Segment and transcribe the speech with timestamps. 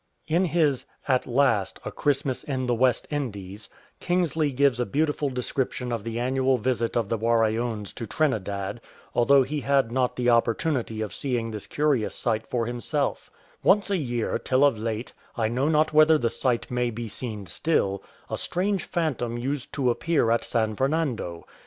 [0.27, 3.69] In his At Last: A Christmas in the West Indies,
[3.99, 8.81] Kingsley gives a beautiful description of the annual visit of the Waraoons to Trinidad,
[9.13, 13.29] although he had not the opportu nity of seeing this curious sight for himself:—"
[13.63, 17.45] Once a year, till of late— I know not whether the sight may be seen
[17.45, 21.45] still— a strange phantom used to appear at San Fernando.